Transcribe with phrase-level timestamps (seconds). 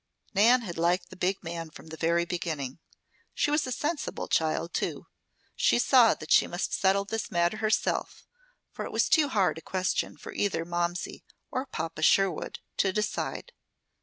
[0.33, 2.79] Nan had liked the big man from the very beginning.
[3.35, 5.05] She was a sensible child, too.
[5.55, 8.25] She saw that she must settle this matter herself,
[8.71, 13.51] for it was too hard a question for either Momsey or Papa Sherwood to decide.